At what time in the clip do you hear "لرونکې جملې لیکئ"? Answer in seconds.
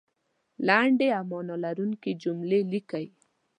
1.65-3.05